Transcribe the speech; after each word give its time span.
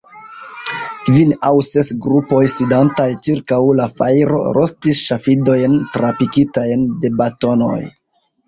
Kvin 1.09 1.33
aŭ 1.49 1.51
ses 1.67 1.89
grupoj, 2.05 2.39
sidantaj 2.53 3.07
ĉirkaŭ 3.27 3.61
la 3.81 3.87
fajro, 3.99 4.41
rostis 4.59 5.05
ŝafidojn 5.11 5.79
trapikitajn 5.99 6.89
de 7.05 7.17
bastonoj. 7.21 7.79